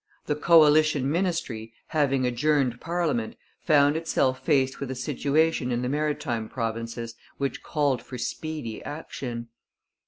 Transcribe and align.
The 0.25 0.33
coalition 0.35 1.11
ministry, 1.11 1.73
having 1.89 2.25
adjourned 2.25 2.81
parliament, 2.81 3.35
found 3.59 3.95
itself 3.95 4.43
faced 4.43 4.79
with 4.79 4.89
a 4.89 4.95
situation 4.95 5.71
in 5.71 5.83
the 5.83 5.89
Maritime 5.89 6.49
Provinces 6.49 7.13
which 7.37 7.61
called 7.61 8.01
for 8.01 8.17
speedy 8.17 8.83
action. 8.83 9.49